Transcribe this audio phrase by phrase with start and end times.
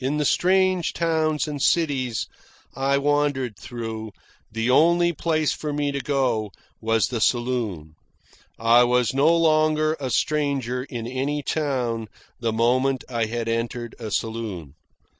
[0.00, 2.26] In the strange towns and cities
[2.74, 4.10] I wandered through,
[4.50, 6.50] the only place for me to go
[6.80, 7.94] was the saloon.
[8.58, 12.08] I was no longer a stranger in any town
[12.40, 14.74] the moment I had entered a saloon.